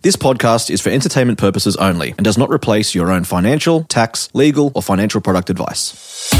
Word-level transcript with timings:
This 0.00 0.14
podcast 0.14 0.70
is 0.70 0.80
for 0.80 0.90
entertainment 0.90 1.40
purposes 1.40 1.74
only 1.74 2.10
and 2.10 2.24
does 2.24 2.38
not 2.38 2.50
replace 2.50 2.94
your 2.94 3.10
own 3.10 3.24
financial, 3.24 3.82
tax, 3.82 4.28
legal, 4.32 4.70
or 4.76 4.80
financial 4.80 5.20
product 5.20 5.50
advice. 5.50 6.30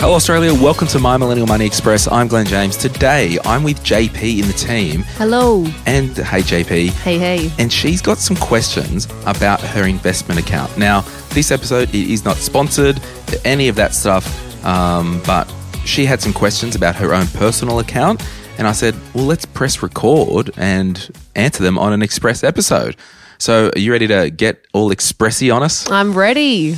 Hello, 0.00 0.14
Australia. 0.14 0.52
Welcome 0.52 0.88
to 0.88 0.98
My 0.98 1.16
Millennial 1.16 1.46
Money 1.46 1.66
Express. 1.66 2.08
I'm 2.08 2.26
Glen 2.26 2.46
James. 2.46 2.76
Today, 2.76 3.38
I'm 3.44 3.62
with 3.62 3.78
JP 3.84 4.40
in 4.40 4.48
the 4.48 4.52
team. 4.54 5.04
Hello. 5.18 5.64
And 5.86 6.16
hey, 6.16 6.40
JP. 6.40 6.90
Hey, 6.90 7.18
hey. 7.18 7.52
And 7.60 7.72
she's 7.72 8.02
got 8.02 8.18
some 8.18 8.36
questions 8.36 9.06
about 9.24 9.60
her 9.60 9.86
investment 9.86 10.40
account. 10.40 10.76
Now, 10.76 11.02
this 11.28 11.52
episode 11.52 11.90
it 11.90 12.10
is 12.10 12.24
not 12.24 12.38
sponsored, 12.38 13.00
any 13.44 13.68
of 13.68 13.76
that 13.76 13.94
stuff, 13.94 14.64
um, 14.64 15.22
but 15.24 15.44
she 15.84 16.06
had 16.06 16.20
some 16.20 16.32
questions 16.32 16.74
about 16.74 16.96
her 16.96 17.14
own 17.14 17.28
personal 17.28 17.78
account. 17.78 18.20
And 18.56 18.68
I 18.68 18.72
said, 18.72 18.94
well, 19.14 19.24
let's 19.24 19.44
press 19.44 19.82
record 19.82 20.50
and 20.56 21.10
answer 21.34 21.62
them 21.62 21.76
on 21.78 21.92
an 21.92 22.02
Express 22.02 22.44
episode. 22.44 22.96
So, 23.38 23.70
are 23.74 23.78
you 23.78 23.90
ready 23.90 24.06
to 24.06 24.30
get 24.30 24.64
all 24.72 24.90
expressy 24.90 25.54
on 25.54 25.62
us? 25.62 25.90
I'm 25.90 26.16
ready. 26.16 26.76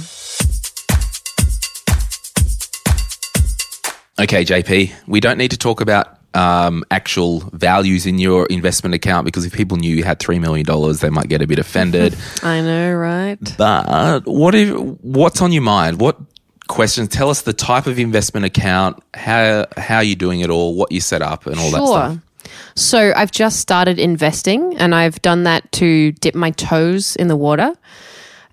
Okay, 4.18 4.44
JP, 4.44 4.92
we 5.06 5.20
don't 5.20 5.36
need 5.36 5.50
to 5.50 5.58
talk 5.58 5.82
about 5.82 6.18
um, 6.32 6.82
actual 6.90 7.40
values 7.52 8.06
in 8.06 8.18
your 8.18 8.46
investment 8.46 8.94
account 8.94 9.26
because 9.26 9.44
if 9.44 9.52
people 9.52 9.76
knew 9.76 9.94
you 9.94 10.04
had 10.04 10.18
$3 10.18 10.40
million, 10.40 10.66
they 10.96 11.10
might 11.10 11.28
get 11.28 11.42
a 11.42 11.46
bit 11.46 11.58
offended. 11.58 12.16
I 12.42 12.62
know, 12.62 12.94
right? 12.94 13.38
but 13.58 14.26
what 14.26 14.54
if, 14.54 14.74
what's 15.02 15.42
on 15.42 15.52
your 15.52 15.62
mind? 15.62 16.00
What 16.00 16.18
questions? 16.66 17.08
Tell 17.08 17.30
us 17.30 17.42
the 17.42 17.52
type 17.52 17.86
of 17.86 17.98
investment 17.98 18.46
account, 18.46 19.02
how, 19.14 19.66
how 19.76 20.00
you're 20.00 20.16
doing 20.16 20.40
it 20.40 20.50
all, 20.50 20.74
what 20.74 20.92
you 20.92 21.00
set 21.00 21.22
up, 21.22 21.46
and 21.46 21.58
all 21.58 21.70
that 21.70 21.86
stuff. 21.86 22.52
So 22.74 23.12
I've 23.16 23.32
just 23.32 23.60
started 23.60 23.98
investing 23.98 24.76
and 24.78 24.94
I've 24.94 25.20
done 25.22 25.44
that 25.44 25.70
to 25.72 26.12
dip 26.12 26.34
my 26.34 26.50
toes 26.50 27.16
in 27.16 27.28
the 27.28 27.36
water. 27.36 27.74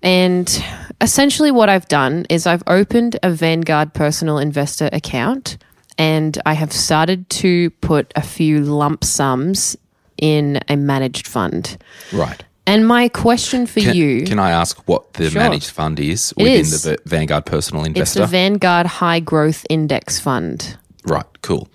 And 0.02 0.64
essentially, 1.00 1.50
what 1.50 1.68
I've 1.68 1.88
done 1.88 2.26
is 2.28 2.46
I've 2.46 2.62
opened 2.66 3.18
a 3.22 3.30
Vanguard 3.30 3.94
personal 3.94 4.38
investor 4.38 4.90
account 4.92 5.56
and 5.96 6.36
I 6.44 6.54
have 6.54 6.72
started 6.72 7.28
to 7.30 7.70
put 7.70 8.12
a 8.16 8.22
few 8.22 8.60
lump 8.60 9.04
sums 9.04 9.76
in 10.18 10.60
a 10.68 10.76
managed 10.76 11.26
fund. 11.26 11.76
Right. 12.12 12.44
And 12.66 12.86
my 12.86 13.08
question 13.08 13.66
for 13.66 13.80
Can, 13.80 13.94
you 13.94 14.24
can 14.24 14.38
I 14.38 14.50
ask 14.50 14.78
what 14.88 15.12
the 15.14 15.30
Sure. 15.30 15.42
managed 15.42 15.70
fund 15.70 16.00
is 16.00 16.32
It 16.38 16.42
within 16.42 16.60
is. 16.60 16.82
the 16.82 16.98
Vanguard 17.04 17.44
Personal 17.44 17.84
Investor? 17.84 18.22
it's 18.22 18.30
the 18.30 18.36
Vanguard 18.38 18.86
High 18.86 19.20
Growth 19.20 19.66
Index 19.68 20.18
Fund. 20.18 20.76
Right, 21.06 21.26
cool. 21.42 21.68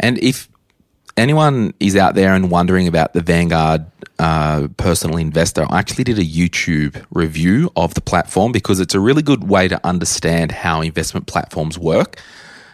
And 0.00 0.18
if 0.18 0.48
anyone 1.18 1.74
is 1.78 1.94
out 1.94 2.14
there 2.14 2.32
and 2.34 2.50
wondering 2.50 2.88
about 2.88 3.12
the 3.12 3.20
Vanguard 3.20 3.84
uh, 4.18 4.68
personal 4.78 5.18
investor, 5.18 5.66
I 5.68 5.78
actually 5.78 6.04
did 6.04 6.18
a 6.18 6.24
YouTube 6.24 7.04
review 7.10 7.70
of 7.76 7.92
the 7.94 8.00
platform 8.00 8.50
because 8.52 8.80
it's 8.80 8.94
a 8.94 9.00
really 9.00 9.22
good 9.22 9.44
way 9.48 9.68
to 9.68 9.78
understand 9.86 10.52
how 10.52 10.80
investment 10.80 11.26
platforms 11.26 11.78
work. 11.78 12.18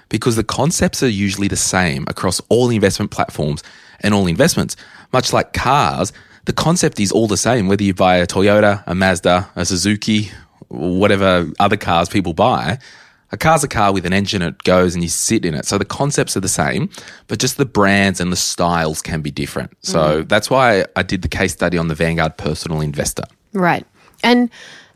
Because 0.08 0.34
the 0.36 0.44
concepts 0.44 1.02
are 1.02 1.08
usually 1.08 1.46
the 1.48 1.56
same 1.56 2.04
across 2.08 2.40
all 2.48 2.68
investment 2.70 3.10
platforms 3.10 3.62
and 4.00 4.12
all 4.12 4.26
investments. 4.26 4.76
Much 5.12 5.32
like 5.32 5.52
cars, 5.52 6.12
the 6.44 6.52
concept 6.52 7.00
is 7.00 7.12
all 7.12 7.26
the 7.26 7.36
same, 7.36 7.68
whether 7.68 7.82
you 7.82 7.94
buy 7.94 8.16
a 8.16 8.26
Toyota, 8.26 8.82
a 8.86 8.94
Mazda, 8.94 9.48
a 9.56 9.64
Suzuki, 9.64 10.30
whatever 10.68 11.50
other 11.58 11.76
cars 11.76 12.08
people 12.08 12.32
buy. 12.32 12.78
A 13.32 13.36
car's 13.36 13.62
a 13.62 13.68
car 13.68 13.92
with 13.92 14.06
an 14.06 14.12
engine, 14.12 14.42
it 14.42 14.58
goes 14.64 14.94
and 14.94 15.04
you 15.04 15.08
sit 15.08 15.44
in 15.44 15.54
it. 15.54 15.64
So 15.64 15.78
the 15.78 15.84
concepts 15.84 16.36
are 16.36 16.40
the 16.40 16.48
same, 16.48 16.90
but 17.28 17.38
just 17.38 17.58
the 17.58 17.64
brands 17.64 18.20
and 18.20 18.32
the 18.32 18.36
styles 18.36 19.00
can 19.00 19.22
be 19.22 19.30
different. 19.30 19.70
So 19.82 20.00
mm-hmm. 20.00 20.26
that's 20.26 20.50
why 20.50 20.84
I 20.96 21.04
did 21.04 21.22
the 21.22 21.28
case 21.28 21.52
study 21.52 21.78
on 21.78 21.86
the 21.86 21.94
Vanguard 21.94 22.36
Personal 22.38 22.80
Investor. 22.80 23.24
Right. 23.52 23.86
And 24.24 24.50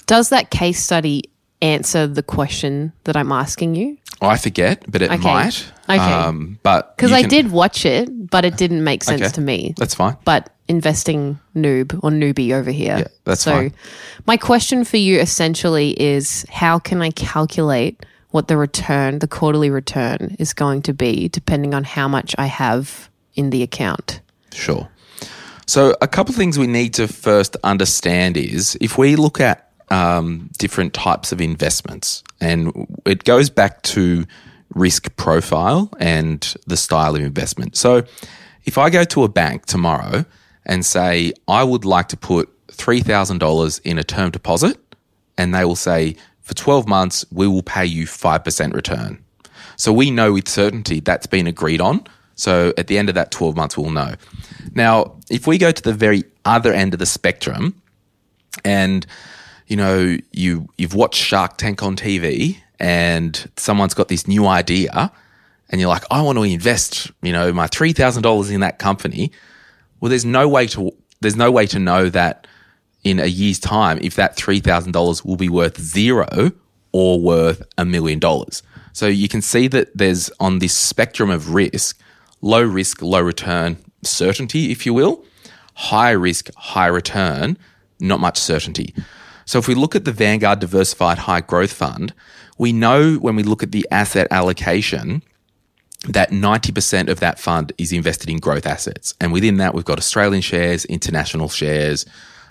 does 0.07 0.31
that 0.31 0.51
case 0.51 0.83
study 0.83 1.31
answer 1.65 2.07
the 2.07 2.23
question 2.23 2.93
that 3.05 3.17
I'm 3.17 3.33
asking 3.33 3.75
you? 3.75 3.97
I 4.21 4.37
forget, 4.37 4.85
but 4.89 5.03
it 5.03 5.11
Okay. 5.11 5.23
might. 5.23 5.65
Okay. 5.89 5.99
Um, 5.99 6.59
but 6.63 6.97
Because 6.97 7.13
I 7.13 7.23
can- 7.23 7.31
did 7.31 7.51
watch 7.51 7.85
it, 7.85 8.09
but 8.31 8.45
it 8.45 8.57
didn't 8.57 8.85
make 8.85 9.03
sense 9.05 9.21
Okay. 9.23 9.31
to 9.33 9.41
me. 9.41 9.75
That's 9.77 9.95
fine. 9.95 10.17
But 10.25 10.51
investing 10.69 11.39
noob 11.55 11.99
or 12.03 12.11
newbie 12.11 12.53
over 12.53 12.71
here. 12.71 12.99
Yeah, 12.99 13.09
that's 13.25 13.43
so 13.43 13.53
fine. 13.53 13.73
my 14.27 14.37
question 14.37 14.85
for 14.85 14.97
you 14.97 15.19
essentially 15.21 15.91
is 16.01 16.47
how 16.51 16.79
can 16.79 17.03
I 17.03 17.11
calculate 17.11 18.05
what 18.31 18.49
the 18.49 18.57
return, 18.57 19.19
the 19.19 19.29
quarterly 19.29 19.71
return 19.71 20.37
is 20.39 20.53
going 20.55 20.83
to 20.83 20.93
be 20.95 21.29
depending 21.29 21.75
on 21.75 21.85
how 21.85 22.09
much 22.09 22.35
I 22.39 22.47
have 22.47 23.09
in 23.35 23.51
the 23.51 23.63
account? 23.63 24.21
Sure. 24.53 24.89
So, 25.67 25.95
a 26.03 26.09
couple 26.09 26.33
of 26.33 26.37
things 26.37 26.59
we 26.59 26.67
need 26.67 26.93
to 26.95 27.09
first 27.09 27.57
understand 27.65 28.37
is 28.37 28.77
if 28.81 28.99
we 28.99 29.17
look 29.17 29.41
at 29.41 29.69
um, 29.95 30.51
different 30.59 30.93
types 30.93 31.31
of 31.31 31.41
investments, 31.41 32.25
and 32.41 32.89
it 33.07 33.23
goes 33.23 33.49
back 33.49 33.83
to 33.83 34.25
risk 34.75 35.15
profile 35.17 35.89
and 36.01 36.57
the 36.67 36.77
style 36.77 37.15
of 37.15 37.23
investment. 37.23 37.77
So, 37.77 38.03
if 38.65 38.77
I 38.77 38.91
go 38.91 39.05
to 39.05 39.23
a 39.23 39.29
bank 39.29 39.67
tomorrow 39.67 40.25
and 40.67 40.85
say, 40.85 41.33
I 41.47 41.63
would 41.63 41.85
like 41.85 42.09
to 42.09 42.17
put 42.17 42.49
$3,000 42.69 43.81
in 43.85 43.99
a 43.99 44.03
term 44.05 44.31
deposit, 44.31 44.79
and 45.39 45.55
they 45.55 45.65
will 45.65 45.77
say, 45.77 46.17
for 46.41 46.55
12 46.55 46.89
months, 46.89 47.25
we 47.31 47.47
will 47.47 47.63
pay 47.63 47.87
you 47.87 48.07
5% 48.07 48.75
return. 48.75 49.23
So 49.77 49.93
we 49.93 50.11
know 50.11 50.33
with 50.33 50.49
certainty 50.49 51.01
that's 51.01 51.27
been 51.27 51.47
agreed 51.47 51.81
on. 51.81 52.05
So 52.35 52.73
at 52.77 52.89
the 52.89 52.99
end 52.99 53.09
of 53.09 53.15
that 53.15 53.31
12 53.31 53.57
months, 53.57 53.79
we'll 53.79 53.91
know. 53.91 54.15
Now, 54.75 55.17
if 55.31 55.47
we 55.47 55.57
go 55.59 55.71
to 55.71 55.83
the 55.83 55.93
very 55.93 56.25
other 56.45 56.73
end 56.73 56.95
of 56.95 56.99
the 56.99 57.07
spectrum 57.07 57.81
and 58.65 59.07
you 59.67 59.77
know, 59.77 60.17
you 60.33 60.69
you've 60.77 60.95
watched 60.95 61.23
Shark 61.23 61.57
Tank 61.57 61.83
on 61.83 61.97
TV 61.97 62.59
and 62.79 63.51
someone's 63.57 63.95
got 63.95 64.09
this 64.09 64.27
new 64.29 64.47
idea 64.47 65.11
and 65.71 65.81
you're 65.81 65.89
like, 65.89 66.05
I 66.11 66.23
want 66.23 66.37
to 66.39 66.43
invest, 66.45 67.11
you 67.23 67.33
know, 67.33 67.53
my 67.53 67.67
$3,000 67.67 68.53
in 68.53 68.61
that 68.61 68.79
company. 68.79 69.33
Well, 70.01 70.11
there's 70.11 70.25
no 70.25 70.49
way 70.49 70.67
to 70.69 70.93
there's 71.21 71.37
no 71.37 71.51
way 71.51 71.67
to 71.67 71.79
know 71.79 72.11
that 72.11 72.47
in 73.03 73.19
a 73.19 73.27
year's 73.27 73.59
time 73.59 73.99
if 74.03 74.15
that 74.17 74.37
$3,000 74.37 75.25
will 75.25 75.37
be 75.37 75.49
worth 75.49 75.81
zero 75.81 76.53
or 76.93 77.21
worth 77.21 77.63
a 77.79 77.85
million 77.85 78.19
dollars. 78.19 78.63
So 78.93 79.07
you 79.07 79.29
can 79.29 79.43
see 79.43 79.67
that 79.69 79.97
there's 79.97 80.31
on 80.39 80.59
this 80.59 80.75
spectrum 80.75 81.31
of 81.31 81.55
risk, 81.55 81.99
low 82.41 82.63
risk, 82.63 83.03
low 83.03 83.21
return 83.21 83.79
certainty, 84.03 84.71
if 84.71 84.87
you 84.87 84.95
will, 84.95 85.25
high 85.75 86.13
risk, 86.13 86.51
high 86.57 86.87
return, 86.87 87.59
not 87.99 88.21
much 88.21 88.39
certainty. 88.39 88.95
So 89.45 89.59
if 89.59 89.69
we 89.69 89.75
look 89.75 89.95
at 89.95 90.05
the 90.05 90.13
Vanguard 90.13 90.61
Diversified 90.61 91.19
High 91.19 91.41
Growth 91.41 91.73
Fund, 91.73 92.15
we 92.59 92.73
know 92.73 93.15
when 93.17 93.37
we 93.37 93.43
look 93.43 93.63
at 93.63 93.73
the 93.73 93.87
asset 93.91 94.29
allocation 94.31 95.23
that 96.09 96.31
90% 96.31 97.09
of 97.09 97.21
that 97.21 97.39
fund 97.39 97.73
is 97.79 97.93
invested 97.93 98.29
in 98.29 98.39
growth 98.39 98.67
assets. 98.67 99.15
And 99.21 99.33
within 99.33 99.57
that, 99.57 99.75
we've 99.75 99.85
got 99.85 99.99
Australian 99.99 100.43
shares, 100.43 100.85
international 100.85 101.49
shares, 101.49 102.05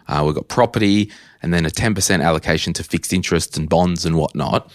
uh, 0.08 0.24
we've 0.26 0.36
got 0.36 0.48
property, 0.48 1.12
and 1.42 1.54
then 1.54 1.66
a 1.66 1.70
10% 1.70 2.24
allocation 2.24 2.74
to 2.74 2.84
fixed 2.84 3.14
interest 3.14 3.58
and 3.58 3.70
bonds 3.70 4.06
and 4.06 4.18
whatnot. 4.18 4.72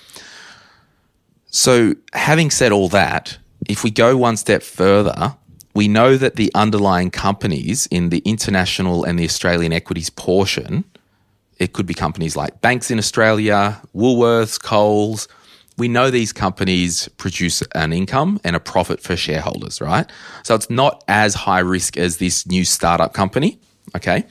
So, 1.51 1.95
having 2.13 2.51
said 2.51 2.73
all 2.73 2.89
that, 2.91 3.39
if 3.69 3.83
we 3.83 3.91
go 3.91 4.17
one 4.17 4.37
step 4.37 4.63
further, 4.63 5.37
we 5.75 5.89
know 5.89 6.17
that 6.17 6.37
the 6.37 6.51
underlying 6.55 7.11
companies 7.11 7.87
in 7.87 8.11
the 8.11 8.19
international 8.21 9.05
and 9.05 9.19
the 9.19 9.25
Australian 9.25 9.73
equities 9.73 10.11
portion, 10.11 10.85
it 11.59 11.73
could 11.73 11.87
be 11.87 11.95
companies 11.95 12.37
like 12.37 12.61
banks 12.61 12.91
in 12.91 12.99
Australia, 12.99 13.81
Woolworths, 13.95 14.61
Coles. 14.63 15.29
We 15.77 15.87
know 15.89 16.11
these 16.11 16.33
companies 16.33 17.09
produce 17.19 17.63
an 17.75 17.93
income 17.93 18.41
and 18.45 18.57
a 18.57 18.61
profit 18.61 19.01
for 19.01 19.17
shareholders, 19.17 19.81
right? 19.81 20.11
So 20.43 20.55
it's 20.55 20.69
not 20.71 21.05
as 21.09 21.35
high 21.35 21.61
risk 21.61 21.97
as 21.97 22.17
this 22.19 22.47
new 22.47 22.65
startup 22.65 23.13
company. 23.13 23.59
Okay. 23.97 24.25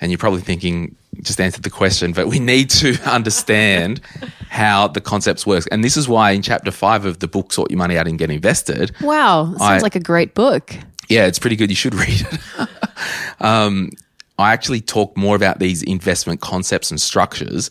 And 0.00 0.10
you're 0.10 0.18
probably 0.18 0.40
thinking, 0.42 0.94
just 1.22 1.40
answered 1.40 1.64
the 1.64 1.70
question, 1.70 2.12
but 2.12 2.28
we 2.28 2.38
need 2.38 2.70
to 2.70 2.96
understand 3.10 4.00
how 4.48 4.88
the 4.88 5.00
concepts 5.00 5.46
work. 5.46 5.64
And 5.70 5.82
this 5.84 5.96
is 5.96 6.08
why 6.08 6.30
in 6.30 6.40
chapter 6.42 6.70
five 6.70 7.04
of 7.04 7.18
the 7.18 7.28
book, 7.28 7.52
Sort 7.52 7.70
Your 7.70 7.78
Money 7.78 7.98
Out 7.98 8.06
and 8.08 8.18
Get 8.18 8.30
Invested, 8.30 8.92
Wow, 9.02 9.46
sounds 9.56 9.60
I- 9.60 9.78
like 9.80 9.96
a 9.96 10.00
great 10.00 10.34
book. 10.34 10.74
yeah, 11.08 11.26
it's 11.26 11.38
pretty 11.38 11.56
good. 11.56 11.68
You 11.68 11.76
should 11.76 11.94
read 11.94 12.26
it. 12.30 12.68
um, 13.40 13.90
I 14.38 14.52
actually 14.52 14.80
talk 14.80 15.16
more 15.16 15.36
about 15.36 15.58
these 15.58 15.82
investment 15.82 16.40
concepts 16.40 16.90
and 16.90 17.00
structures. 17.00 17.70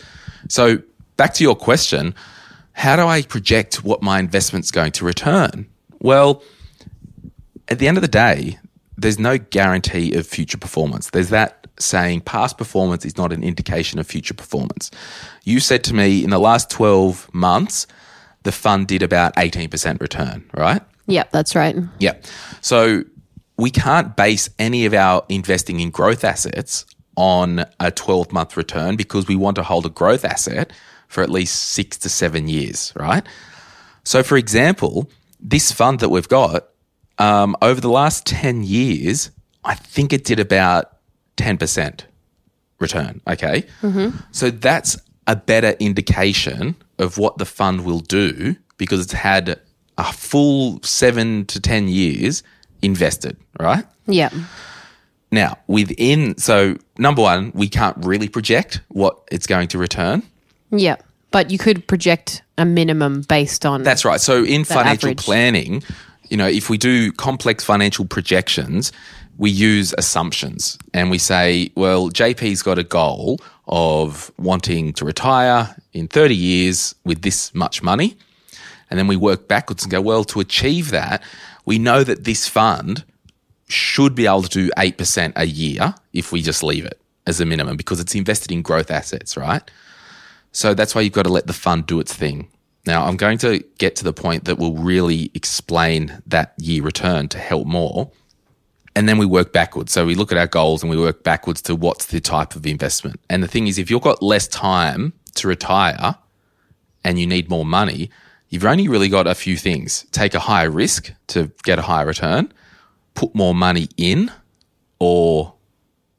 So, 0.49 0.81
back 1.15 1.33
to 1.35 1.43
your 1.43 1.55
question 1.55 2.13
how 2.73 2.95
do 2.95 3.07
I 3.07 3.23
project 3.23 3.83
what 3.83 4.03
my 4.03 4.19
investment's 4.19 4.69
going 4.69 4.91
to 4.93 5.05
return? 5.05 5.67
Well, 5.99 6.43
at 7.69 7.79
the 7.79 7.87
end 7.87 7.97
of 7.97 8.03
the 8.03 8.07
day, 8.07 8.59
there's 8.95 9.17
no 9.17 9.39
guarantee 9.39 10.13
of 10.13 10.27
future 10.27 10.59
performance. 10.59 11.09
There's 11.09 11.29
that 11.29 11.65
saying 11.79 12.21
past 12.21 12.57
performance 12.57 13.03
is 13.03 13.17
not 13.17 13.33
an 13.33 13.43
indication 13.43 13.99
of 13.99 14.05
future 14.05 14.35
performance. 14.35 14.91
You 15.43 15.59
said 15.59 15.83
to 15.85 15.93
me 15.95 16.23
in 16.23 16.29
the 16.29 16.39
last 16.39 16.69
12 16.69 17.33
months, 17.33 17.87
the 18.43 18.51
fund 18.51 18.87
did 18.87 19.01
about 19.01 19.35
18% 19.37 19.99
return, 19.99 20.47
right? 20.53 20.81
Yep, 21.07 21.31
that's 21.31 21.55
right. 21.55 21.75
Yeah. 21.97 22.13
So 22.61 23.03
we 23.57 23.71
can't 23.71 24.15
base 24.15 24.49
any 24.59 24.85
of 24.85 24.93
our 24.93 25.25
investing 25.29 25.79
in 25.79 25.89
growth 25.89 26.23
assets 26.23 26.85
on 27.15 27.65
a 27.79 27.91
12 27.91 28.31
month 28.31 28.55
return 28.55 28.95
because 28.95 29.27
we 29.27 29.35
want 29.35 29.55
to 29.55 29.63
hold 29.63 29.85
a 29.85 29.89
growth 29.89 30.23
asset 30.23 30.71
for 31.07 31.23
at 31.23 31.29
least 31.29 31.69
six 31.69 31.97
to 31.97 32.09
seven 32.09 32.47
years, 32.47 32.93
right? 32.95 33.25
So, 34.03 34.23
for 34.23 34.37
example, 34.37 35.09
this 35.39 35.71
fund 35.71 35.99
that 35.99 36.09
we've 36.09 36.27
got, 36.27 36.67
um, 37.17 37.55
over 37.61 37.81
the 37.81 37.89
last 37.89 38.25
10 38.27 38.63
years, 38.63 39.31
I 39.63 39.73
think 39.73 40.13
it 40.13 40.23
did 40.23 40.39
about 40.39 40.97
10% 41.37 42.01
return. 42.79 43.21
Okay. 43.27 43.65
So 44.31 44.51
that's 44.51 44.97
a 45.25 45.35
better 45.35 45.71
indication 45.79 46.75
of 46.99 47.17
what 47.17 47.37
the 47.37 47.45
fund 47.45 47.85
will 47.85 47.99
do 47.99 48.55
because 48.77 49.01
it's 49.01 49.13
had 49.13 49.59
a 49.97 50.13
full 50.13 50.79
seven 50.83 51.45
to 51.47 51.59
10 51.59 51.87
years 51.87 52.43
invested, 52.81 53.37
right? 53.59 53.85
Yeah. 54.05 54.29
Now, 55.31 55.57
within, 55.67 56.37
so 56.37 56.77
number 56.97 57.21
one, 57.21 57.51
we 57.53 57.67
can't 57.67 57.97
really 58.05 58.29
project 58.29 58.81
what 58.89 59.19
it's 59.31 59.47
going 59.47 59.67
to 59.69 59.77
return. 59.77 60.23
Yeah. 60.71 60.95
But 61.31 61.51
you 61.51 61.57
could 61.57 61.87
project 61.87 62.41
a 62.57 62.65
minimum 62.65 63.21
based 63.21 63.65
on 63.65 63.83
That's 63.83 64.05
right. 64.05 64.21
So 64.21 64.43
in 64.43 64.63
financial 64.63 65.09
average. 65.09 65.17
planning, 65.17 65.83
you 66.29 66.37
know, 66.37 66.47
if 66.47 66.69
we 66.69 66.77
do 66.77 67.11
complex 67.11 67.63
financial 67.63 68.05
projections, 68.05 68.91
we 69.37 69.49
use 69.49 69.93
assumptions 69.97 70.77
and 70.93 71.11
we 71.11 71.17
say, 71.17 71.71
well, 71.75 72.09
JP's 72.09 72.63
got 72.63 72.79
a 72.79 72.83
goal 72.83 73.39
of 73.67 74.31
wanting 74.37 74.93
to 74.93 75.05
retire 75.05 75.75
in 75.93 76.07
30 76.07 76.35
years 76.35 76.95
with 77.05 77.21
this 77.21 77.53
much 77.53 77.83
money. 77.83 78.17
And 78.89 78.97
then 78.97 79.07
we 79.07 79.17
work 79.17 79.47
backwards 79.47 79.83
and 79.83 79.91
go, 79.91 80.01
well, 80.01 80.23
to 80.25 80.39
achieve 80.39 80.91
that, 80.91 81.21
we 81.67 81.77
know 81.77 82.01
that 82.01 82.23
this 82.23 82.47
fund 82.47 83.03
should 83.67 84.15
be 84.15 84.25
able 84.25 84.41
to 84.41 84.49
do 84.49 84.69
8% 84.77 85.33
a 85.35 85.45
year 85.45 85.93
if 86.13 86.31
we 86.31 86.41
just 86.41 86.63
leave 86.63 86.85
it 86.85 86.99
as 87.27 87.41
a 87.41 87.45
minimum 87.45 87.75
because 87.75 87.99
it's 87.99 88.15
invested 88.15 88.53
in 88.53 88.61
growth 88.61 88.89
assets, 88.89 89.35
right? 89.35 89.69
So 90.53 90.73
that's 90.73 90.95
why 90.95 91.01
you've 91.01 91.11
got 91.11 91.23
to 91.23 91.29
let 91.29 91.45
the 91.45 91.53
fund 91.53 91.85
do 91.85 91.99
its 91.99 92.13
thing. 92.13 92.47
Now, 92.85 93.05
I'm 93.05 93.17
going 93.17 93.37
to 93.39 93.61
get 93.79 93.97
to 93.97 94.05
the 94.05 94.13
point 94.13 94.45
that 94.45 94.57
will 94.57 94.75
really 94.75 95.29
explain 95.33 96.23
that 96.25 96.53
year 96.57 96.81
return 96.81 97.27
to 97.27 97.37
help 97.37 97.67
more. 97.67 98.11
And 98.95 99.09
then 99.09 99.17
we 99.17 99.25
work 99.25 99.51
backwards. 99.51 99.91
So 99.91 100.05
we 100.05 100.15
look 100.15 100.31
at 100.31 100.37
our 100.37 100.47
goals 100.47 100.83
and 100.83 100.89
we 100.89 100.97
work 100.97 101.25
backwards 101.25 101.61
to 101.63 101.75
what's 101.75 102.05
the 102.05 102.21
type 102.21 102.55
of 102.55 102.65
investment. 102.65 103.19
And 103.29 103.43
the 103.43 103.47
thing 103.49 103.67
is, 103.67 103.77
if 103.77 103.91
you've 103.91 104.01
got 104.01 104.23
less 104.23 104.47
time 104.47 105.11
to 105.35 105.49
retire 105.49 106.15
and 107.03 107.19
you 107.19 107.27
need 107.27 107.49
more 107.49 107.65
money, 107.65 108.09
you've 108.49 108.65
only 108.65 108.87
really 108.87 109.09
got 109.09 109.27
a 109.27 109.35
few 109.35 109.57
things 109.57 110.05
take 110.11 110.33
a 110.33 110.39
higher 110.39 110.69
risk 110.71 111.13
to 111.27 111.51
get 111.63 111.79
a 111.79 111.81
higher 111.81 112.05
return, 112.05 112.51
put 113.13 113.33
more 113.35 113.53
money 113.55 113.89
in, 113.97 114.31
or 114.99 115.53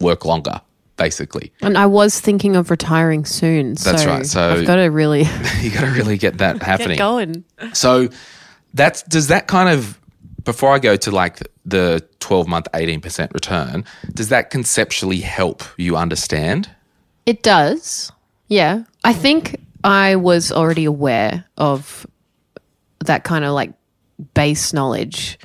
work 0.01 0.25
longer, 0.25 0.61
basically. 0.97 1.53
And 1.63 1.77
I 1.79 1.87
was 1.87 2.21
thinking 2.21 2.57
of 2.57 2.71
retiring 2.71 3.25
soon. 3.25 3.75
That's 3.75 4.03
so 4.03 4.09
right. 4.09 4.27
So- 4.27 4.51
I've 4.53 4.67
got 4.67 4.77
to 4.77 4.87
really 4.89 5.21
you 5.61 5.71
got 5.71 5.81
to 5.81 5.93
really 5.93 6.19
get 6.19 6.39
that 6.39 6.63
happening. 6.63 6.97
get 6.97 6.99
going. 6.99 7.45
So 7.73 8.09
that's 8.75 9.03
does 9.03 9.29
that 9.29 9.47
kind 9.47 9.69
of 9.69 9.99
before 10.45 10.73
I 10.75 10.79
go 10.79 10.97
to 10.97 11.11
like 11.11 11.41
the 11.67 12.07
12 12.21 12.49
month 12.49 12.69
18% 12.73 13.35
return, 13.35 13.85
does 14.15 14.31
that 14.31 14.51
conceptually 14.51 15.21
help 15.21 15.63
you 15.77 15.97
understand? 15.97 16.71
It 17.27 17.43
does. 17.43 18.11
Yeah. 18.49 18.85
I 19.05 19.13
think 19.13 19.61
I 19.85 20.17
was 20.17 20.51
already 20.51 20.87
aware 20.87 21.45
of 21.59 22.07
that 23.05 23.25
kind 23.25 23.45
of 23.45 23.53
like 23.53 23.73
base 24.35 24.73
knowledge, 24.73 25.39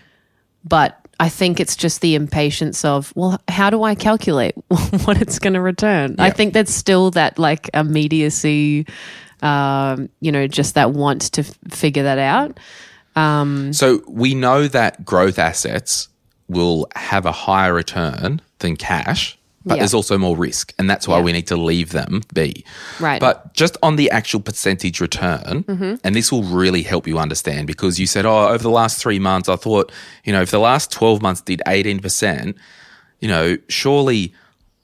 but 0.63 0.99
I 1.19 1.29
think 1.29 1.59
it's 1.59 1.75
just 1.75 2.01
the 2.01 2.15
impatience 2.15 2.83
of, 2.83 3.13
well, 3.15 3.39
how 3.47 3.69
do 3.69 3.83
I 3.83 3.95
calculate 3.95 4.55
what 4.67 5.21
it's 5.21 5.39
going 5.39 5.53
to 5.53 5.61
return? 5.61 6.15
I 6.19 6.31
think 6.31 6.53
that's 6.53 6.73
still 6.73 7.11
that 7.11 7.37
like 7.37 7.69
immediacy, 7.73 8.87
um, 9.41 10.09
you 10.19 10.31
know, 10.31 10.47
just 10.47 10.75
that 10.75 10.91
want 10.91 11.21
to 11.33 11.41
f- 11.41 11.57
figure 11.69 12.03
that 12.03 12.17
out. 12.17 12.59
So 13.73 14.01
we 14.07 14.33
know 14.33 14.67
that 14.67 15.05
growth 15.05 15.37
assets 15.37 16.09
will 16.47 16.87
have 16.95 17.25
a 17.25 17.31
higher 17.31 17.73
return 17.73 18.41
than 18.59 18.75
cash, 18.75 19.37
but 19.65 19.75
Yeah. 19.75 19.79
there's 19.81 19.93
also 19.93 20.17
more 20.17 20.35
risk, 20.35 20.73
and 20.77 20.89
that's 20.89 21.07
why 21.07 21.19
we 21.21 21.31
need 21.31 21.47
to 21.47 21.55
leave 21.55 21.91
them 21.91 22.21
be. 22.33 22.65
Right. 22.99 23.19
But 23.19 23.53
just 23.53 23.77
on 23.81 23.95
the 23.95 24.09
actual 24.11 24.39
percentage 24.39 24.99
return, 24.99 25.63
mm-hmm. 25.63 25.95
and 26.03 26.15
this 26.15 26.31
will 26.31 26.43
really 26.43 26.83
help 26.83 27.07
you 27.07 27.17
understand 27.17 27.67
because 27.67 27.99
you 27.99 28.07
said, 28.07 28.25
oh, 28.25 28.49
over 28.49 28.63
the 28.63 28.69
last 28.69 29.01
three 29.01 29.19
months, 29.19 29.47
I 29.47 29.55
thought, 29.55 29.91
you 30.25 30.33
know, 30.33 30.41
if 30.41 30.51
the 30.51 30.59
last 30.59 30.91
12 30.91 31.21
months 31.21 31.41
did 31.41 31.61
18%, 31.65 32.55
you 33.19 33.27
know, 33.27 33.57
surely 33.69 34.33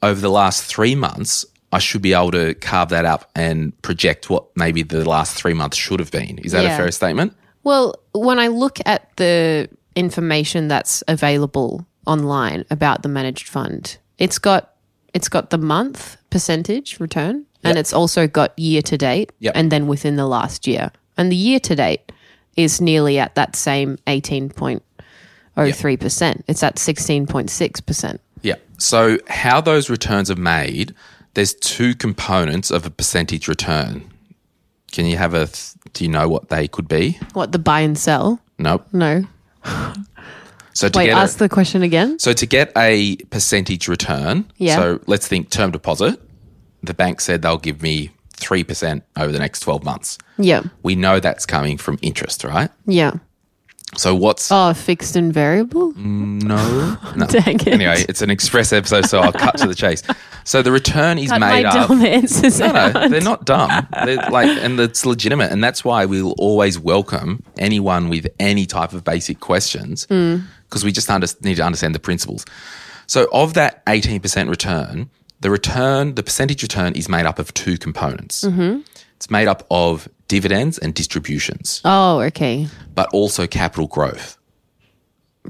over 0.02 0.22
the 0.22 0.30
last 0.30 0.64
three 0.64 0.96
months, 0.96 1.46
I 1.72 1.80
should 1.80 2.02
be 2.02 2.14
able 2.14 2.32
to 2.32 2.54
carve 2.56 2.90
that 2.90 3.06
up 3.06 3.30
and 3.36 3.80
project 3.82 4.30
what 4.30 4.46
maybe 4.56 4.82
the 4.82 5.08
last 5.08 5.36
three 5.36 5.54
months 5.54 5.78
should 5.78 6.00
have 6.00 6.12
been. 6.12 6.40
Is 6.40 6.54
that 6.54 6.66
a 6.66 6.70
fair 6.70 6.92
statement? 6.92 7.36
Well, 7.64 7.96
when 8.14 8.40
I 8.40 8.48
look 8.48 8.80
at 8.86 9.16
the 9.18 9.70
information 9.96 10.68
that's 10.68 11.04
available 11.08 11.86
online 12.08 12.66
about 12.72 13.04
the 13.04 13.10
managed 13.10 13.48
fund, 13.48 13.98
it's 14.20 14.38
got 14.38 14.76
it's 15.14 15.30
got 15.30 15.50
the 15.50 15.58
month 15.58 16.18
percentage 16.30 17.00
return 17.00 17.46
and 17.64 17.76
Yep. 17.76 17.78
it's 17.78 17.94
also 17.94 18.28
got 18.28 18.58
year 18.60 18.82
to 18.84 18.98
date 18.98 19.32
Yep. 19.40 19.54
and 19.56 19.72
then 19.72 19.88
within 19.88 20.16
the 20.18 20.28
last 20.28 20.68
year. 20.68 20.92
And 21.18 21.32
the 21.32 21.36
year 21.36 21.60
to 21.62 21.76
date 21.76 22.12
is 22.56 22.80
nearly 22.80 23.18
at 23.20 23.34
that 23.36 23.56
same 23.56 23.98
18.03%. 24.08 26.44
It's 26.48 26.64
at 26.64 26.76
16.6%. 26.78 28.20
Yeah. 28.44 28.56
So 28.78 29.18
how 29.28 29.60
those 29.62 29.90
returns 29.90 30.30
are 30.32 30.36
made, 30.36 30.94
there's 31.34 31.54
two 31.54 31.96
components 31.96 32.72
of 32.72 32.86
a 32.86 32.90
percentage 32.90 33.48
return. 33.48 34.10
Can 34.92 35.06
you 35.06 35.18
have 35.18 35.34
a? 35.34 35.48
Th- 35.48 35.74
do 35.94 36.04
you 36.06 36.10
know 36.10 36.30
what 36.30 36.50
they 36.50 36.68
could 36.68 36.88
be? 36.88 37.20
What 37.34 37.52
the 37.52 37.60
buy 37.60 37.82
and 37.82 37.98
sell? 37.98 38.40
Nope. 38.58 38.88
No. 38.94 39.26
So 40.74 40.90
to 40.90 41.00
Wait, 41.00 41.08
get 41.08 41.18
ask 41.18 41.36
a, 41.38 41.40
the 41.40 41.50
question 41.50 41.82
again. 41.82 42.20
so 42.20 42.34
to 42.34 42.46
get 42.46 42.72
a 42.78 43.18
percentage 43.32 43.88
return. 43.88 44.50
Yeah. 44.58 44.76
So 44.76 45.00
let's 45.08 45.28
think 45.28 45.50
term 45.50 45.72
deposit. 45.72 46.22
The 46.84 46.94
bank 46.94 47.22
said 47.22 47.42
they'll 47.42 47.58
give 47.58 47.82
me 47.82 48.12
three 48.34 48.64
percent 48.64 49.04
over 49.18 49.32
the 49.32 49.40
next 49.40 49.62
twelve 49.62 49.84
months. 49.84 50.18
Yeah. 50.38 50.64
We 50.84 50.96
know 50.96 51.20
that's 51.20 51.46
coming 51.46 51.78
from 51.78 52.00
interest, 52.02 52.44
right? 52.44 52.70
Yeah. 52.86 53.14
So 53.98 54.14
what's 54.16 54.52
Oh, 54.52 54.74
fixed 54.74 55.16
and 55.16 55.34
variable? 55.34 55.94
no? 55.98 56.98
no. 57.16 57.26
Dang 57.26 57.56
it. 57.60 57.68
Anyway, 57.68 58.06
it's 58.08 58.22
an 58.22 58.30
express 58.30 58.72
episode, 58.72 59.08
so 59.08 59.20
I'll 59.20 59.32
cut 59.34 59.58
to 59.58 59.68
the 59.68 59.76
chase. 59.76 60.04
So 60.44 60.62
the 60.62 60.72
return 60.72 61.18
is 61.18 61.30
Cut 61.30 61.40
made 61.42 61.64
my 61.64 61.70
up. 61.70 61.88
dumb 61.90 62.02
answers 62.06 62.60
No, 62.60 62.68
out. 62.68 62.94
no, 62.94 63.10
they're 63.10 63.22
not 63.22 63.46
dumb. 63.46 63.88
They're 64.06 64.18
like, 64.30 64.48
and 64.64 64.80
it's 64.80 65.06
legitimate, 65.06 65.52
and 65.52 65.64
that's 65.64 65.84
why 65.84 66.06
we'll 66.06 66.34
always 66.38 66.78
welcome 66.80 67.44
anyone 67.58 68.10
with 68.10 68.28
any 68.40 68.66
type 68.66 68.94
of 68.94 69.04
basic 69.04 69.40
questions 69.40 70.06
hmm. 70.06 70.38
because 70.66 70.84
we 70.86 70.92
just 70.92 71.10
under, 71.10 71.28
need 71.42 71.56
to 71.56 71.64
understand 71.64 71.94
the 71.96 72.00
principles. 72.00 72.46
So, 73.08 73.28
of 73.34 73.54
that 73.56 73.82
eighteen 73.88 74.20
percent 74.22 74.50
return, 74.50 75.10
the 75.42 75.50
return, 75.52 76.16
the 76.16 76.24
percentage 76.24 76.62
return, 76.62 76.94
is 76.94 77.10
made 77.10 77.26
up 77.26 77.40
of 77.40 77.54
two 77.54 77.78
components. 77.78 78.44
Mm-hmm. 78.44 78.82
It's 79.18 79.30
made 79.30 79.48
up 79.48 79.66
of 79.70 80.08
dividends 80.30 80.78
and 80.78 80.94
distributions, 80.94 81.82
Oh, 81.84 82.22
okay. 82.22 82.68
but 82.96 83.10
also 83.12 83.46
capital 83.48 83.88
growth. 83.88 84.38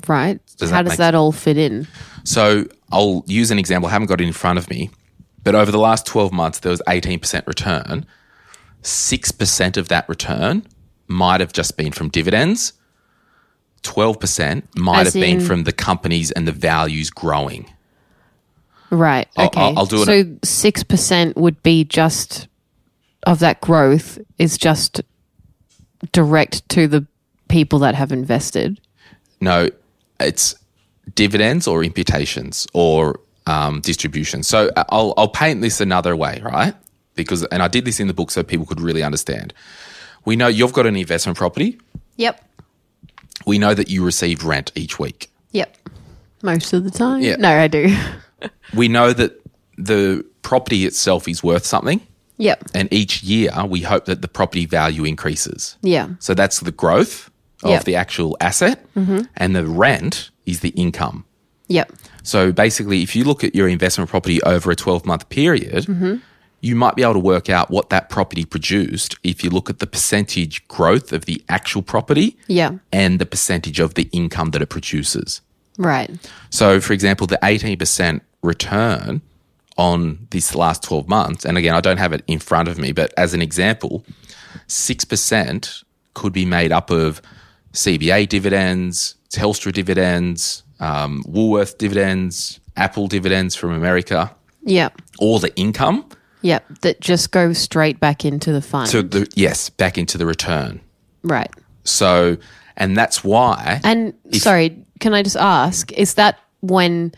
Right. 0.07 0.39
Does 0.57 0.71
How 0.71 0.77
that 0.77 0.83
does 0.83 0.91
make 0.93 0.97
that 0.97 1.13
all 1.15 1.31
fit 1.31 1.57
in? 1.57 1.87
So 2.23 2.65
I'll 2.91 3.23
use 3.27 3.51
an 3.51 3.59
example. 3.59 3.87
I 3.89 3.91
haven't 3.91 4.07
got 4.07 4.19
it 4.21 4.25
in 4.27 4.33
front 4.33 4.57
of 4.57 4.69
me, 4.69 4.89
but 5.43 5.53
over 5.53 5.71
the 5.71 5.77
last 5.79 6.05
12 6.07 6.31
months, 6.31 6.59
there 6.59 6.71
was 6.71 6.81
18% 6.87 7.45
return. 7.45 8.05
6% 8.81 9.77
of 9.77 9.89
that 9.89 10.07
return 10.09 10.65
might 11.07 11.41
have 11.41 11.51
just 11.53 11.75
been 11.77 11.91
from 11.91 12.09
dividends. 12.09 12.73
12% 13.83 14.63
might 14.77 15.01
As 15.07 15.13
have 15.13 15.21
been 15.21 15.39
in- 15.39 15.45
from 15.45 15.63
the 15.63 15.71
companies 15.71 16.31
and 16.31 16.47
the 16.47 16.51
values 16.51 17.09
growing. 17.09 17.65
Right. 18.89 19.27
I'll- 19.37 19.47
Okay. 19.47 19.59
I'll- 19.61 19.79
I'll 19.79 19.85
do 19.85 20.01
it- 20.01 20.05
So 20.05 20.25
six 20.43 20.83
percent 20.83 21.37
would 21.37 21.61
be 21.63 21.83
just 21.83 22.47
of 23.23 23.39
that 23.39 23.61
growth 23.61 24.19
is 24.37 24.57
just 24.57 25.01
direct 26.11 26.67
to 26.69 26.87
the 26.87 27.05
people 27.47 27.79
that 27.79 27.95
have 27.95 28.11
invested. 28.11 28.79
No, 29.41 29.69
it's 30.19 30.55
dividends 31.15 31.67
or 31.67 31.83
imputations 31.83 32.67
or 32.73 33.19
um, 33.47 33.81
distributions. 33.81 34.47
So 34.47 34.69
uh, 34.75 34.83
I'll, 34.89 35.13
I'll 35.17 35.29
paint 35.29 35.61
this 35.61 35.81
another 35.81 36.15
way, 36.15 36.41
right? 36.43 36.73
Because, 37.15 37.43
and 37.45 37.61
I 37.61 37.67
did 37.67 37.85
this 37.85 37.99
in 37.99 38.07
the 38.07 38.13
book 38.13 38.31
so 38.31 38.43
people 38.43 38.65
could 38.65 38.79
really 38.79 39.03
understand. 39.03 39.53
We 40.25 40.35
know 40.35 40.47
you've 40.47 40.73
got 40.73 40.85
an 40.85 40.95
investment 40.95 41.37
property. 41.37 41.79
Yep. 42.17 42.43
We 43.45 43.57
know 43.57 43.73
that 43.73 43.89
you 43.89 44.03
receive 44.05 44.43
rent 44.43 44.71
each 44.75 44.99
week. 44.99 45.29
Yep. 45.51 45.75
Most 46.43 46.73
of 46.73 46.83
the 46.83 46.91
time. 46.91 47.21
Yeah. 47.21 47.35
No, 47.37 47.49
I 47.49 47.67
do. 47.67 47.95
We 48.73 48.87
know 48.87 49.13
that 49.13 49.41
the 49.77 50.23
property 50.43 50.85
itself 50.85 51.27
is 51.27 51.43
worth 51.43 51.65
something. 51.65 51.99
Yep. 52.39 52.63
And 52.73 52.91
each 52.91 53.21
year 53.21 53.51
we 53.67 53.81
hope 53.81 54.05
that 54.05 54.21
the 54.23 54.27
property 54.27 54.65
value 54.65 55.03
increases. 55.05 55.77
Yeah. 55.83 56.07
So 56.19 56.33
that's 56.33 56.59
the 56.61 56.71
growth 56.71 57.29
of 57.63 57.69
Yep. 57.71 57.83
the 57.83 57.95
actual 57.95 58.35
asset. 58.41 58.83
And 58.95 59.55
the 59.55 59.65
rent 59.67 60.31
is 60.45 60.61
the 60.61 60.69
income. 60.69 61.25
Yep. 61.67 61.91
So 62.23 62.51
basically, 62.51 63.03
if 63.03 63.15
you 63.15 63.23
look 63.23 63.43
at 63.43 63.53
your 63.53 63.67
investment 63.67 64.09
property 64.09 64.41
over 64.43 64.71
a 64.71 64.75
12 64.75 65.05
month 65.05 65.29
period, 65.29 65.85
Mm-hmm. 65.85 66.15
you 66.61 66.75
might 66.75 66.95
be 66.95 67.03
able 67.03 67.13
to 67.13 67.19
work 67.19 67.49
out 67.49 67.69
what 67.69 67.89
that 67.89 68.09
property 68.09 68.43
produced 68.45 69.15
if 69.23 69.43
you 69.43 69.49
look 69.49 69.69
at 69.69 69.79
the 69.79 69.87
percentage 69.87 70.67
growth 70.67 71.13
of 71.13 71.25
the 71.25 71.41
actual 71.47 71.81
property 71.81 72.37
Yeah. 72.47 72.71
and 72.91 73.19
the 73.19 73.25
percentage 73.25 73.79
of 73.79 73.93
the 73.93 74.09
income 74.11 74.51
that 74.51 74.61
it 74.61 74.69
produces. 74.69 75.41
Right. 75.77 76.09
So, 76.49 76.81
for 76.81 76.91
example, 76.93 77.27
the 77.27 77.39
18% 77.43 78.21
return 78.41 79.21
on 79.79 80.27
this 80.31 80.53
last 80.55 80.83
12 80.83 81.07
months, 81.07 81.45
and 81.45 81.57
again, 81.57 81.73
I 81.73 81.79
don't 81.79 81.97
have 81.97 82.11
it 82.11 82.21
in 82.27 82.37
front 82.39 82.67
of 82.67 82.77
me, 82.77 82.91
but 82.91 83.13
as 83.17 83.33
an 83.33 83.41
example, 83.41 84.03
6% 84.67 85.83
could 86.13 86.33
be 86.33 86.45
made 86.45 86.71
up 86.71 86.89
of 86.91 87.21
CBA 87.73 88.27
dividends, 88.27 89.15
Telstra 89.29 89.71
dividends, 89.71 90.63
um, 90.79 91.23
Woolworth 91.25 91.77
dividends, 91.77 92.59
Apple 92.75 93.07
dividends 93.07 93.55
from 93.55 93.71
America, 93.71 94.35
Yep. 94.65 95.01
all 95.19 95.39
the 95.39 95.55
income 95.55 96.05
Yep. 96.41 96.65
That 96.81 97.01
just 97.01 97.31
goes 97.31 97.57
straight 97.57 97.99
back 97.99 98.23
into 98.23 98.53
the 98.53 98.61
fund. 98.61 98.89
to 98.91 99.01
the, 99.03 99.29
yes, 99.35 99.69
back 99.69 99.97
into 99.97 100.17
the 100.17 100.25
return. 100.25 100.79
right. 101.23 101.51
So, 101.85 102.37
and 102.77 102.95
that's 102.95 103.23
why. 103.23 103.81
And 103.83 104.13
sorry, 104.33 104.85
can 104.99 105.13
I 105.13 105.23
just 105.23 105.35
ask, 105.37 105.91
is 105.93 106.13
that 106.15 106.37
when 106.61 107.11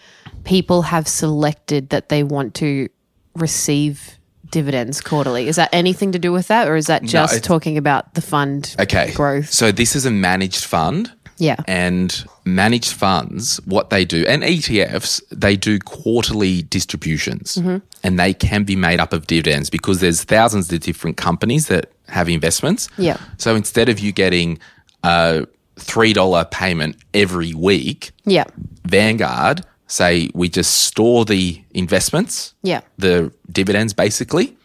people 0.43 0.81
have 0.83 1.07
selected 1.07 1.89
that 1.89 2.09
they 2.09 2.23
want 2.23 2.53
to 2.55 2.89
receive 3.35 4.17
dividends 4.49 5.01
quarterly? 5.01 5.47
Is 5.47 5.55
that 5.55 5.69
anything 5.71 6.11
to 6.11 6.19
do 6.19 6.31
with 6.31 6.47
that 6.49 6.67
or 6.67 6.75
is 6.75 6.87
that 6.87 7.03
just 7.03 7.33
it's- 7.33 7.47
talking 7.47 7.77
about 7.77 8.13
the 8.15 8.21
fund 8.21 8.75
Okay. 8.79 9.11
growth? 9.13 9.51
So 9.51 9.71
this 9.71 9.95
is 9.95 10.05
a 10.05 10.11
managed 10.11 10.65
fund. 10.65 11.11
Yeah. 11.37 11.55
And 11.67 12.23
managed 12.45 12.93
funds, 12.93 13.59
what 13.65 13.89
they 13.89 14.05
do, 14.05 14.23
and 14.27 14.43
ETFs, 14.43 15.23
they 15.31 15.55
do 15.55 15.79
quarterly 15.79 16.61
distributions 16.61 17.55
Mm-hmm. 17.55 17.77
and 18.03 18.19
they 18.19 18.31
can 18.35 18.63
be 18.63 18.75
made 18.75 18.99
up 18.99 19.11
of 19.11 19.25
dividends 19.25 19.71
because 19.71 20.01
there's 20.01 20.23
thousands 20.23 20.71
of 20.71 20.81
different 20.81 21.17
companies 21.17 21.65
that 21.67 21.91
have 22.09 22.29
investments. 22.29 22.89
Yeah. 22.97 23.17
So 23.37 23.55
instead 23.55 23.89
of 23.89 23.97
you 23.99 24.11
getting 24.11 24.59
a 25.03 25.47
$3 25.77 26.51
payment 26.51 26.97
every 27.15 27.55
week, 27.55 28.11
Yeah. 28.25 28.43
Vanguard 28.85 29.61
say 29.87 30.29
we 30.33 30.47
just 30.49 30.71
store 30.85 31.25
the 31.25 31.61
investments, 31.71 32.53
Yeah. 32.63 32.81
the 32.97 33.31
dividends 33.51 33.93
basically, 33.93 34.55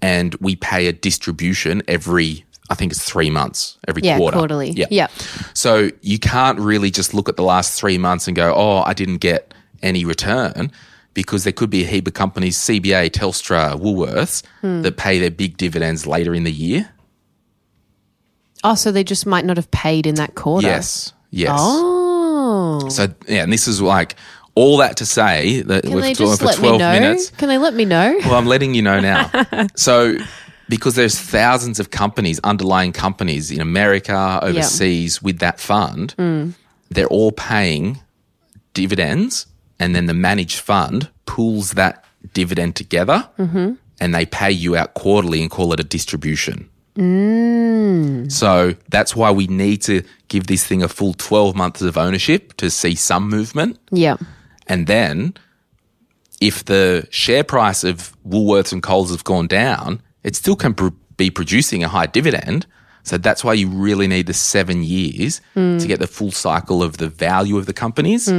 and 0.00 0.34
we 0.40 0.56
pay 0.56 0.88
a 0.88 0.92
distribution 0.92 1.82
every, 1.86 2.44
I 2.68 2.74
think 2.74 2.90
it's 2.92 3.02
three 3.04 3.30
months, 3.30 3.78
every 3.86 4.02
Yeah, 4.02 4.16
quarter. 4.18 4.36
quarterly. 4.38 4.70
Yeah. 4.72 4.86
Yeah. 4.90 5.06
So 5.54 5.90
you 6.00 6.18
can't 6.18 6.58
really 6.58 6.90
just 6.90 7.14
look 7.14 7.28
at 7.28 7.36
the 7.36 7.44
last 7.44 7.78
three 7.78 7.98
months 7.98 8.26
and 8.26 8.34
go, 8.36 8.52
oh, 8.54 8.82
I 8.84 8.94
didn't 8.94 9.18
get 9.18 9.54
any 9.80 10.04
return 10.04 10.72
because 11.14 11.44
there 11.44 11.52
could 11.52 11.70
be 11.70 11.84
a 11.84 11.86
heap 11.86 12.08
of 12.08 12.14
companies, 12.14 12.56
CBA, 12.58 13.10
Telstra, 13.10 13.78
Woolworths, 13.80 14.42
Hmm. 14.62 14.82
that 14.82 14.96
pay 14.96 15.20
their 15.20 15.30
big 15.30 15.56
dividends 15.56 16.04
later 16.06 16.34
in 16.34 16.42
the 16.42 16.50
year. 16.52 16.88
Oh, 18.64 18.74
so 18.74 18.90
they 18.90 19.04
just 19.04 19.26
might 19.26 19.44
not 19.44 19.56
have 19.56 19.70
paid 19.70 20.06
in 20.06 20.14
that 20.16 20.34
quarter. 20.34 20.66
Yes. 20.66 21.12
Yes. 21.30 21.50
Oh. 21.60 22.00
So, 22.92 23.08
yeah, 23.28 23.42
and 23.42 23.52
this 23.52 23.66
is 23.68 23.80
like 23.82 24.14
all 24.54 24.76
that 24.78 24.96
to 24.98 25.06
say 25.06 25.62
that 25.62 25.82
Can 25.84 25.92
we've 25.94 26.02
they 26.02 26.14
just 26.14 26.40
for 26.40 26.46
let 26.46 26.56
12 26.56 26.72
me 26.74 26.78
know? 26.78 26.92
minutes. 26.92 27.30
Can 27.30 27.48
they 27.48 27.58
let 27.58 27.74
me 27.74 27.84
know? 27.84 28.16
Well, 28.24 28.34
I'm 28.34 28.46
letting 28.46 28.74
you 28.74 28.82
know 28.82 29.00
now. 29.00 29.30
so, 29.76 30.16
because 30.68 30.94
there's 30.94 31.18
thousands 31.18 31.80
of 31.80 31.90
companies, 31.90 32.38
underlying 32.44 32.92
companies 32.92 33.50
in 33.50 33.60
America, 33.60 34.38
overseas 34.42 35.22
with 35.22 35.38
that 35.40 35.58
fund, 35.60 36.14
Mm. 36.18 36.52
they're 36.90 37.06
all 37.08 37.32
paying 37.32 38.00
dividends, 38.74 39.46
and 39.78 39.94
then 39.94 40.06
the 40.06 40.14
managed 40.14 40.58
fund 40.60 41.08
pools 41.26 41.72
that 41.72 42.04
dividend 42.34 42.76
together 42.76 43.28
Mm-hmm. 43.38 43.72
and 44.00 44.14
they 44.14 44.24
pay 44.26 44.50
you 44.50 44.76
out 44.76 44.94
quarterly 44.94 45.40
and 45.42 45.50
call 45.50 45.72
it 45.72 45.80
a 45.80 45.84
distribution. 45.84 46.68
Mm. 47.92 48.32
So 48.32 48.74
that's 48.88 49.14
why 49.16 49.30
we 49.30 49.46
need 49.46 49.82
to 49.82 50.02
give 50.28 50.46
this 50.46 50.64
thing 50.66 50.82
a 50.82 50.88
full 50.88 51.14
12 51.14 51.54
months 51.54 51.82
of 51.82 51.96
ownership 51.96 52.54
to 52.56 52.70
see 52.70 52.94
some 52.94 53.28
movement. 53.28 53.78
Yeah. 53.90 54.16
And 54.66 54.86
then 54.86 55.34
if 56.40 56.64
the 56.64 57.06
share 57.10 57.44
price 57.44 57.84
of 57.84 58.16
Woolworths 58.26 58.72
and 58.72 58.82
Coles 58.82 59.10
have 59.10 59.24
gone 59.24 59.46
down, 59.46 60.00
it 60.24 60.34
still 60.36 60.56
can 60.56 60.74
pr- 60.74 60.88
be 61.16 61.30
producing 61.30 61.84
a 61.84 61.88
high 61.88 62.06
dividend. 62.06 62.66
So 63.04 63.18
that's 63.18 63.42
why 63.44 63.54
you 63.54 63.68
really 63.68 64.06
need 64.06 64.26
the 64.26 64.34
seven 64.34 64.82
years 64.82 65.40
Hmm. 65.54 65.78
to 65.78 65.86
get 65.86 65.98
the 66.00 66.06
full 66.06 66.30
cycle 66.32 66.82
of 66.82 66.96
the 66.98 67.08
value 67.08 67.58
of 67.58 67.66
the 67.66 67.72
companies, 67.72 68.32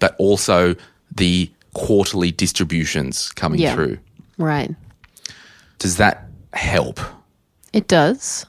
but 0.00 0.14
also 0.18 0.74
the 1.14 1.50
quarterly 1.74 2.32
distributions 2.32 3.30
coming 3.32 3.60
Yeah. 3.60 3.74
through. 3.74 3.98
Right. 4.38 4.74
Does 5.78 5.96
that 5.98 6.28
help? 6.52 7.00
It 7.72 7.86
does. 7.88 8.46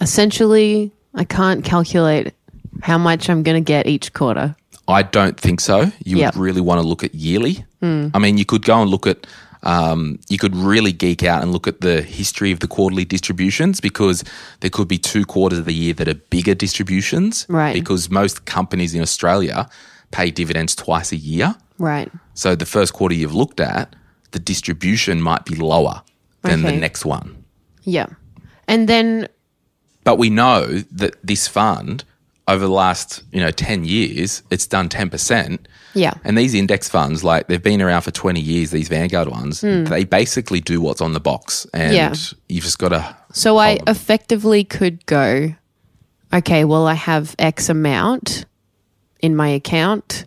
Essentially, 0.00 0.92
I 1.14 1.24
can't 1.24 1.64
calculate 1.64 2.32
how 2.82 2.98
much 2.98 3.28
I'm 3.28 3.42
going 3.42 3.62
to 3.62 3.66
get 3.66 3.86
each 3.86 4.12
quarter. 4.12 4.56
I 4.88 5.02
don't 5.02 5.38
think 5.38 5.60
so. 5.60 5.92
You 6.04 6.18
Yep. 6.18 6.34
would 6.34 6.40
really 6.42 6.60
want 6.60 6.80
to 6.80 6.86
look 6.86 7.04
at 7.04 7.14
yearly. 7.14 7.64
I 7.82 8.18
mean, 8.18 8.36
you 8.36 8.44
could 8.44 8.64
go 8.64 8.80
and 8.82 8.90
look 8.90 9.06
at, 9.06 9.26
um, 9.62 10.18
you 10.28 10.36
could 10.36 10.54
really 10.54 10.92
geek 10.92 11.22
out 11.22 11.42
and 11.42 11.50
look 11.52 11.66
at 11.66 11.80
the 11.80 12.02
history 12.02 12.52
of 12.52 12.60
the 12.60 12.66
quarterly 12.68 13.04
distributions 13.06 13.80
because 13.80 14.22
there 14.60 14.68
could 14.70 14.86
be 14.88 14.98
two 14.98 15.24
quarters 15.24 15.58
of 15.60 15.64
the 15.64 15.72
year 15.74 15.94
that 15.94 16.06
are 16.08 16.14
bigger 16.30 16.54
distributions. 16.54 17.46
Right. 17.48 17.72
Because 17.72 18.10
most 18.10 18.44
companies 18.44 18.94
in 18.94 19.00
Australia 19.00 19.68
pay 20.10 20.30
dividends 20.30 20.74
twice 20.74 21.10
a 21.12 21.16
year. 21.16 21.54
Right. 21.78 22.10
So 22.34 22.54
the 22.54 22.66
first 22.66 22.92
quarter 22.92 23.14
you've 23.14 23.34
looked 23.34 23.60
at, 23.60 23.94
the 24.32 24.38
distribution 24.38 25.22
might 25.22 25.44
be 25.46 25.54
lower 25.54 26.02
than 26.42 26.62
the 26.62 26.72
next 26.72 27.04
one. 27.06 27.44
Yeah. 27.84 28.06
And 28.68 28.88
then, 28.88 29.26
But 30.10 30.18
we 30.18 30.28
know 30.28 30.66
that 30.90 31.14
this 31.22 31.46
fund 31.46 32.02
over 32.48 32.64
the 32.64 32.72
last, 32.72 33.22
you 33.30 33.40
know, 33.40 33.52
10 33.52 33.84
years, 33.84 34.42
it's 34.50 34.66
done 34.66 34.88
10%. 34.88 35.60
yeah. 35.94 36.14
And 36.24 36.36
these 36.36 36.52
index 36.52 36.88
funds, 36.88 37.22
like 37.22 37.46
they've 37.46 37.62
been 37.62 37.80
around 37.80 38.02
for 38.02 38.10
20 38.10 38.40
years, 38.40 38.72
these 38.72 38.88
Vanguard 38.88 39.28
ones, 39.28 39.60
they 39.60 40.02
basically 40.02 40.60
do 40.60 40.80
what's 40.80 41.00
on 41.00 41.12
the 41.12 41.20
box. 41.20 41.64
And. 41.72 41.94
Yeah. 41.94 42.12
you've 42.48 42.64
just 42.64 42.80
got 42.80 42.88
to. 42.88 43.16
So 43.32 43.58
I 43.58 43.78
effectively 43.86 44.64
could 44.64 45.06
go, 45.06 45.54
okay, 46.32 46.64
well, 46.64 46.88
I 46.88 46.94
have 46.94 47.36
X 47.38 47.68
amount 47.68 48.46
in 49.20 49.36
my 49.36 49.46
account, 49.46 50.24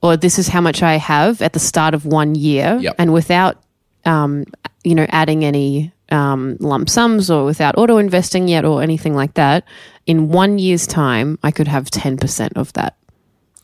or 0.00 0.16
this 0.16 0.38
is 0.38 0.46
how 0.46 0.60
much 0.60 0.80
I 0.84 0.94
have 0.94 1.42
at 1.42 1.54
the 1.54 1.58
start 1.58 1.92
of 1.92 2.06
one 2.06 2.36
year. 2.36 2.78
Yep. 2.80 2.94
And 2.98 3.12
without, 3.12 3.60
um, 4.04 4.44
you 4.84 4.94
know, 4.94 5.06
adding 5.08 5.44
any 5.44 5.90
um, 6.10 6.56
lump 6.60 6.88
sums 6.88 7.30
or 7.30 7.44
without 7.44 7.76
auto 7.78 7.98
investing 7.98 8.48
yet 8.48 8.64
or 8.64 8.82
anything 8.82 9.14
like 9.14 9.34
that, 9.34 9.64
in 10.06 10.28
one 10.28 10.58
year's 10.58 10.86
time, 10.86 11.38
I 11.42 11.50
could 11.50 11.68
have 11.68 11.90
10% 11.90 12.52
of 12.56 12.72
that 12.74 12.96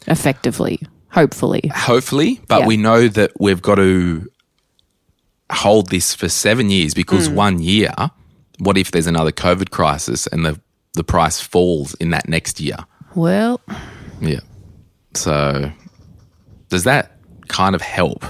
effectively, 0.06 0.80
hopefully. 1.10 1.70
Hopefully, 1.74 2.40
but 2.48 2.60
Yeah. 2.60 2.66
we 2.66 2.76
know 2.76 3.06
that 3.08 3.30
we've 3.38 3.62
got 3.62 3.76
to 3.76 4.26
hold 5.52 5.90
this 5.90 6.14
for 6.14 6.28
seven 6.28 6.70
years 6.70 6.94
because 6.94 7.28
Hmm. 7.28 7.34
one 7.34 7.58
year, 7.62 7.92
what 8.58 8.76
if 8.78 8.90
there's 8.90 9.06
another 9.06 9.32
COVID 9.32 9.70
crisis 9.70 10.26
and 10.26 10.44
the, 10.44 10.60
the 10.94 11.04
price 11.04 11.40
falls 11.40 11.94
in 11.94 12.10
that 12.10 12.28
next 12.28 12.60
year? 12.60 12.76
Well, 13.14 13.60
Yeah. 14.20 14.40
So 15.14 15.70
does 16.70 16.84
that 16.84 17.18
kind 17.48 17.74
of 17.74 17.82
help? 17.82 18.24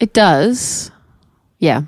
it 0.00 0.12
does. 0.12 0.90
Yeah. 1.60 1.82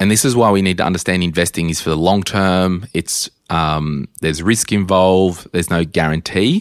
And 0.00 0.10
this 0.10 0.24
is 0.24 0.34
why 0.36 0.50
we 0.50 0.62
need 0.62 0.76
to 0.78 0.84
understand 0.84 1.22
investing 1.22 1.70
is 1.70 1.80
for 1.80 1.90
the 1.90 1.96
long 1.96 2.22
term. 2.22 2.86
It's 2.92 3.30
um, 3.50 4.08
there's 4.20 4.42
risk 4.42 4.72
involved. 4.72 5.48
There's 5.52 5.70
no 5.70 5.84
guarantee, 5.84 6.60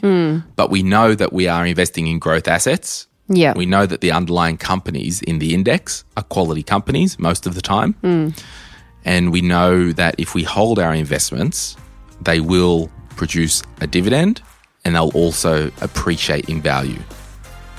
but 0.56 0.70
we 0.70 0.84
know 0.84 1.15
that 1.15 1.34
we 1.34 1.48
are 1.48 1.65
investing 1.65 2.08
in 2.08 2.20
growth 2.20 2.48
assets, 2.48 3.08
Yeah. 3.27 3.54
We 3.56 3.65
know 3.65 3.86
that 3.88 4.01
the 4.01 4.12
underlying 4.12 4.58
companies 4.58 5.22
in 5.24 5.39
the 5.39 5.54
index 5.54 6.04
are 6.15 6.24
quality 6.24 6.62
companies 6.63 7.18
most 7.18 7.48
of 7.48 7.56
the 7.56 7.62
time. 7.62 7.96
And 9.04 9.32
we 9.32 9.42
know 9.42 9.92
that 9.94 10.15
if 10.18 10.34
we 10.36 10.44
hold 10.44 10.80
our 10.80 10.94
investments, 10.94 11.75
they 12.22 12.39
will 12.39 12.89
produce 13.15 13.62
a 13.82 13.88
dividend 13.88 14.42
and 14.84 14.96
they'll 14.96 15.12
also 15.15 15.72
appreciate 15.82 16.50
in 16.50 16.62
value. 16.62 17.00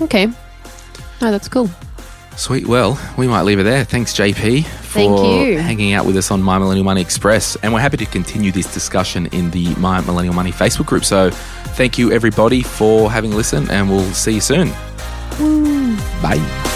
Okay. 0.01 0.27
No, 1.21 1.31
that's 1.31 1.49
cool. 1.49 1.69
Sweet. 2.37 2.67
Well, 2.67 2.99
we 3.17 3.27
might 3.27 3.43
leave 3.43 3.59
it 3.59 3.65
there. 3.65 3.85
Thanks, 3.85 4.13
JP, 4.13 4.65
for 4.67 4.99
Thank 4.99 5.59
hanging 5.59 5.95
out 5.95 6.05
with 6.05 6.17
us 6.17 6.31
on 6.31 6.43
My 6.43 6.59
Millennial 6.59 6.85
Money 6.85 7.01
Express. 7.01 7.57
And 7.57 7.73
we're 7.73 7.81
happy 7.81 7.97
to 7.97 8.07
continue 8.07 8.53
this 8.53 8.73
discussion 8.73 9.27
in 9.27 9.51
the 9.51 9.75
My 9.77 10.01
Millennial 10.03 10.35
Money 10.35 10.53
Facebook 10.53 10.87
group. 10.87 11.05
So 11.05 11.31
thank 11.31 11.97
you, 11.97 12.13
everybody, 12.13 12.63
for 12.63 13.11
having 13.11 13.31
listened, 13.33 13.71
and 13.71 13.89
we'll 13.89 14.13
see 14.13 14.35
you 14.35 14.41
soon. 14.41 14.69
Bye. 16.23 16.76